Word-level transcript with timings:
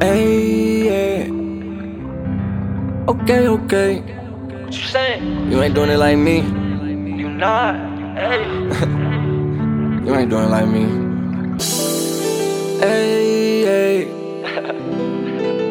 Hey, 0.00 0.86
yeah. 0.86 1.32
Okay, 3.08 3.48
okay. 3.48 4.00
What 4.00 4.72
you 4.72 4.82
saying? 4.86 5.50
You 5.50 5.62
ain't 5.62 5.74
doing 5.74 5.90
it 5.90 5.98
like 5.98 6.16
me. 6.18 6.36
You 7.20 7.28
not. 7.30 7.74
Hey. 8.16 8.44
You 10.08 10.14
ain't 10.14 10.30
doing 10.30 10.44
it 10.44 10.48
like 10.48 10.66
me. 10.68 10.84
Hey, 12.80 13.60
hey. 13.68 14.00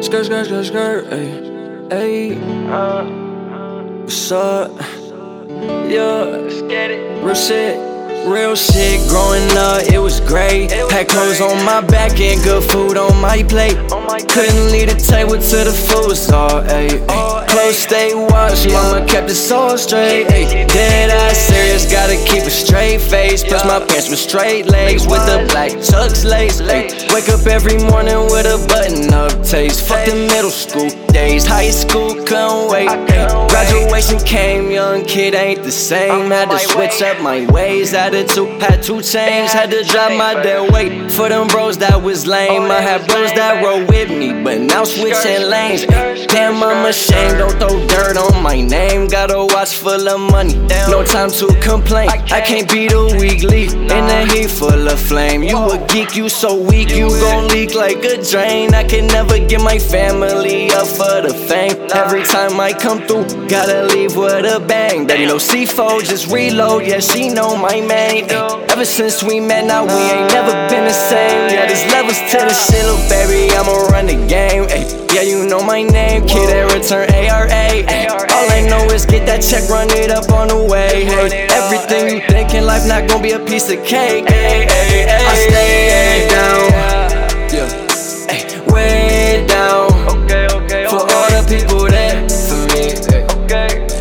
Skirt, 0.02 0.26
skirt, 0.26 0.46
skirt, 0.46 0.66
skirt. 0.66 1.06
Hey, 1.12 1.88
hey. 1.90 2.38
Uh, 2.70 3.04
What's 4.02 4.30
up? 4.30 4.70
Yeah. 5.90 6.38
let's 6.38 6.62
get 6.62 6.92
it. 6.92 7.00
Real 7.24 7.34
shit, 7.34 7.76
real 8.28 8.54
shit. 8.54 9.08
Growing 9.08 9.50
up, 9.56 9.82
it 9.82 9.98
was 9.98 10.20
great. 10.20 10.70
Had 10.70 11.08
clothes 11.08 11.40
on 11.40 11.64
my 11.64 11.80
back 11.80 12.20
and 12.20 12.42
good 12.42 12.62
food 12.70 12.96
on 12.96 13.20
my 13.20 13.42
plate. 13.42 13.76
Couldn't 14.28 14.70
leave 14.70 14.88
the 14.88 14.98
table 14.98 15.38
till 15.38 15.64
the 15.64 15.72
food 15.72 16.08
was 16.08 16.30
all 16.30 16.62
ayy. 16.62 16.98
Clothes 17.48 17.78
stay 17.78 18.14
washed, 18.14 18.68
mama 18.68 19.04
kept 19.06 19.30
it 19.30 19.52
all 19.52 19.78
straight. 19.78 20.28
Dead 20.28 21.10
ass 21.10 21.38
serious, 21.38 21.90
gotta 21.90 22.16
keep 22.26 22.44
a 22.44 22.50
straight 22.50 23.00
face. 23.00 23.42
Plus 23.42 23.64
my 23.64 23.80
pants 23.80 24.08
with 24.10 24.18
straight 24.18 24.66
legs 24.66 25.06
with 25.06 25.24
the 25.26 25.46
black 25.50 25.72
chucks 25.82 26.24
lace. 26.24 26.60
Ay. 26.60 26.88
Wake 27.12 27.28
up 27.28 27.46
every 27.46 27.78
morning 27.78 28.20
with 28.30 28.46
a 28.46 28.58
button 28.68 29.12
up 29.12 29.32
taste. 29.42 29.88
Fuck 29.88 30.06
the 30.06 30.14
middle 30.14 30.50
school 30.50 30.90
days, 31.08 31.46
high 31.46 31.70
school 31.70 32.14
couldn't 32.24 32.70
wait. 32.70 32.88
Ay. 32.88 33.87
Graduation 33.98 34.26
came, 34.28 34.70
young 34.70 35.04
kid 35.04 35.34
ain't 35.34 35.64
the 35.64 35.72
same. 35.72 36.30
Had 36.30 36.50
to 36.50 36.58
switch 36.60 37.02
up 37.02 37.20
my 37.20 37.44
ways, 37.50 37.94
attitude 37.94 38.62
had 38.62 38.80
to 38.84 39.02
change. 39.02 39.50
Had 39.50 39.72
to 39.72 39.82
drop 39.82 40.12
my 40.12 40.34
dead 40.40 40.70
weight 40.70 41.10
for 41.10 41.28
them 41.28 41.48
bros 41.48 41.78
that 41.78 42.00
was 42.00 42.24
lame. 42.24 42.70
I 42.70 42.80
had 42.80 43.04
bros 43.08 43.32
that 43.32 43.60
roll 43.60 43.84
with 43.86 44.08
me, 44.08 44.44
but 44.44 44.60
now 44.60 44.84
switching 44.84 45.50
lanes. 45.50 45.84
Damn, 46.28 46.62
I'm 46.62 46.86
ashamed, 46.86 47.38
don't 47.38 47.58
throw 47.58 47.84
dirt 47.88 48.16
on 48.16 48.40
my 48.40 48.60
name. 48.60 49.08
Got 49.08 49.32
a 49.32 49.44
watch 49.52 49.78
full 49.78 50.08
of 50.08 50.20
money, 50.30 50.54
no 50.88 51.04
time 51.04 51.30
to 51.32 51.48
complain. 51.60 52.08
I 52.08 52.40
can't 52.40 52.70
be 52.70 52.86
the 52.86 53.16
weak 53.18 53.42
leaf 53.42 53.72
in 53.74 53.88
the 53.88 54.30
heat 54.32 54.48
full 54.48 54.86
of 54.86 55.00
flame. 55.00 55.42
You 55.42 55.58
a 55.72 55.86
geek, 55.88 56.14
you 56.14 56.28
so 56.28 56.54
weak, 56.54 56.90
you 56.90 57.08
gon' 57.08 57.48
leak 57.48 57.74
like 57.74 58.04
a 58.04 58.22
drain. 58.22 58.74
I 58.74 58.84
can 58.84 59.08
never 59.08 59.40
get 59.40 59.60
my 59.60 59.80
family 59.80 60.70
up 60.70 60.86
for 60.86 61.20
the 61.20 61.34
fame. 61.48 61.74
Every 61.92 62.22
time 62.22 62.60
I 62.60 62.72
come 62.72 63.00
through, 63.08 63.48
gotta 63.48 63.87
leave 63.88 64.16
with 64.16 64.44
a 64.44 64.60
bang. 64.60 65.06
Daddy 65.06 65.26
no 65.26 65.36
C4, 65.36 66.04
just 66.04 66.30
reload, 66.30 66.86
yeah, 66.86 67.00
she 67.00 67.28
know 67.28 67.56
my 67.56 67.80
name. 67.80 68.26
Ever 68.70 68.84
since 68.84 69.22
we 69.22 69.40
met, 69.40 69.64
now 69.66 69.84
we 69.84 69.92
ain't 69.92 70.32
never 70.32 70.52
been 70.68 70.84
the 70.84 70.92
same. 70.92 71.50
Yeah, 71.50 71.66
there's 71.66 71.84
levels 71.92 72.18
to 72.30 72.38
the 72.38 72.54
shit, 72.54 72.84
little 72.84 73.02
baby, 73.08 73.52
I'ma 73.54 73.72
run 73.88 74.06
the 74.06 74.16
game. 74.26 74.64
Ay, 74.70 74.84
yeah, 75.14 75.22
you 75.22 75.46
know 75.46 75.62
my 75.62 75.82
name, 75.82 76.26
kid, 76.26 76.48
and 76.50 76.72
return 76.72 77.08
ARA. 77.12 77.48
ay. 77.50 78.06
All 78.08 78.50
I 78.50 78.60
know 78.68 78.84
is 78.94 79.06
get 79.06 79.26
that 79.26 79.42
check, 79.42 79.68
run 79.68 79.88
it 79.90 80.10
up 80.10 80.30
on 80.30 80.48
the 80.48 80.56
way. 80.56 81.04
Hey, 81.04 81.46
everything 81.50 82.14
you 82.14 82.20
think 82.28 82.54
in 82.54 82.64
life 82.64 82.86
not 82.86 83.08
gonna 83.08 83.22
be 83.22 83.32
a 83.32 83.40
piece 83.40 83.70
of 83.70 83.84
cake. 83.84 84.24
Ay, 84.28 84.66
ay, 84.68 85.06
ay. 85.08 85.26
I 85.26 85.34
stay 85.48 86.27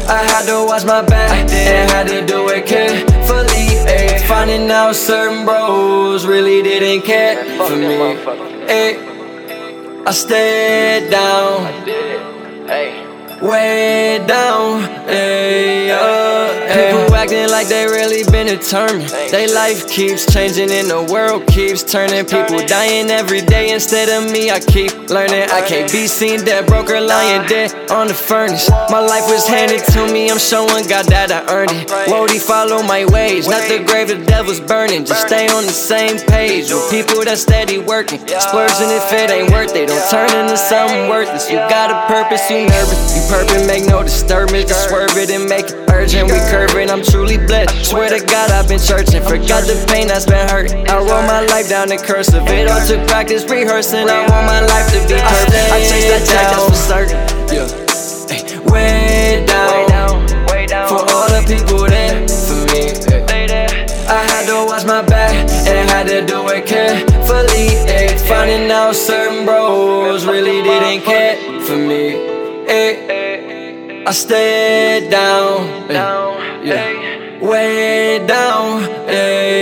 I 0.09 0.23
had 0.31 0.45
to 0.47 0.65
watch 0.65 0.85
my 0.85 1.01
back 1.01 1.49
and 1.51 1.91
had 1.91 2.07
to 2.07 2.25
do 2.25 2.47
it 2.49 2.65
carefully. 2.65 3.67
Ay. 3.87 4.23
Finding 4.27 4.69
out 4.71 4.95
certain 4.95 5.45
bros 5.45 6.25
really 6.25 6.61
didn't 6.63 7.03
care 7.05 7.35
for 7.67 7.75
me. 7.75 7.95
Ay. 8.69 8.91
I 10.07 10.11
stayed 10.11 11.09
down, 11.09 11.65
Hey. 12.71 12.89
way 13.41 14.23
down. 14.25 14.83
Ay, 15.09 15.66
acting 17.27 17.51
like 17.51 17.67
they 17.67 17.85
really 17.85 18.23
been 18.31 18.47
determined. 18.47 19.09
They 19.31 19.51
life 19.53 19.87
keeps 19.89 20.31
changing 20.31 20.71
and 20.71 20.89
the 20.89 21.03
world 21.11 21.45
keeps 21.47 21.83
turning. 21.83 22.25
People 22.25 22.65
dying 22.65 23.09
every 23.09 23.41
day 23.41 23.71
instead 23.71 24.07
of 24.09 24.31
me. 24.31 24.49
I 24.49 24.59
keep 24.59 24.91
learning. 25.09 25.49
I 25.51 25.61
can't 25.67 25.91
be 25.91 26.07
seen 26.07 26.45
dead, 26.45 26.67
broke 26.67 26.89
or 26.89 27.01
lying 27.01 27.45
dead 27.47 27.91
on 27.91 28.07
the 28.07 28.13
furnace. 28.13 28.69
My 28.89 28.99
life 28.99 29.27
was 29.27 29.45
handed 29.47 29.83
to 29.91 30.07
me. 30.11 30.29
I'm 30.31 30.39
showing 30.39 30.87
God 30.87 31.05
that 31.07 31.31
I 31.31 31.43
earned 31.51 31.71
it. 31.71 31.87
Wody 32.07 32.39
follow 32.39 32.81
my 32.83 33.05
ways, 33.05 33.47
not 33.47 33.67
the 33.67 33.83
grave 33.83 34.07
the 34.07 34.23
devil's 34.23 34.61
burning. 34.61 35.03
Just 35.05 35.27
stay 35.27 35.47
on 35.47 35.65
the 35.65 35.75
same 35.75 36.17
page 36.27 36.71
with 36.71 36.89
people 36.89 37.23
that 37.25 37.37
steady 37.37 37.77
working. 37.77 38.19
Splurging 38.19 38.91
if 38.91 39.11
it 39.11 39.29
ain't 39.31 39.51
worth 39.51 39.75
it. 39.75 39.87
Don't 39.87 40.09
turn 40.09 40.31
into 40.39 40.55
something 40.55 41.09
worthless. 41.09 41.49
You 41.49 41.57
got 41.67 41.91
a 41.91 42.07
purpose, 42.07 42.49
you 42.49 42.67
nervous. 42.67 43.15
You 43.15 43.23
purpose, 43.27 43.67
make 43.67 43.85
no 43.85 44.03
disturbance. 44.03 44.65
Just 44.67 44.87
swerve 44.87 45.17
it 45.17 45.29
and 45.29 45.49
make 45.49 45.67
it 45.67 45.86
urgent. 45.97 46.31
We 46.31 46.37
curving, 46.49 46.89
I'm 46.89 47.01
truly 47.03 47.37
blessed. 47.37 47.85
Swear 47.85 48.09
to 48.09 48.23
God, 48.25 48.51
I've 48.51 48.67
been 48.67 48.79
churching. 48.79 49.21
Forgot 49.23 49.65
the 49.65 49.75
pain 49.89 50.07
that's 50.07 50.25
been 50.25 50.47
hurt. 50.47 50.71
I 50.89 50.97
wrote 50.99 51.25
my 51.25 51.41
life 51.45 51.69
down 51.69 51.91
in 51.91 51.99
cursive. 51.99 52.43
It 52.47 52.69
all 52.69 52.85
took 52.85 53.07
practice, 53.07 53.43
rehearsing. 53.49 54.07
I 54.09 54.21
want 54.29 54.45
my 54.45 54.61
life 54.61 54.87
to 54.93 54.99
be 55.07 55.15
perfect. 55.17 55.71
I 55.73 55.79
chase 55.89 56.07
that 56.11 56.23
jack, 56.29 56.47
that's 56.53 56.69
for 56.69 56.75
certain. 56.75 57.19
Yeah. 57.49 57.83
Ay, 58.29 58.41
way 58.71 59.45
down. 59.45 59.87
down. 59.89 60.45
Way 60.47 60.65
down. 60.67 60.87
For 60.89 61.01
all 61.13 61.29
the 61.29 61.43
people 61.47 61.85
there 61.87 62.27
for 62.27 62.61
me. 62.73 62.91
ay. 62.91 63.25
Stay 63.25 63.47
there. 63.47 63.67
I 64.07 64.23
had 64.31 64.45
to 64.47 64.65
watch 64.65 64.85
my 64.85 65.01
back 65.01 65.33
and 65.67 65.89
had 65.89 66.07
to 66.07 66.25
do 66.25 66.47
it 66.49 66.65
carefully. 66.65 67.69
Finding 68.27 68.69
out 68.71 68.95
certain 68.95 69.45
bros 69.45 70.25
really 70.25 70.61
didn't 70.61 71.03
care 71.03 71.35
for 71.61 71.75
me. 71.77 72.15
ay. 72.69 73.26
I 74.07 74.11
stayed 74.11 75.09
down, 75.09 75.89
down, 75.89 76.65
yeah. 76.65 77.45
way 77.45 78.25
down. 78.25 78.83
Yeah. 78.83 79.56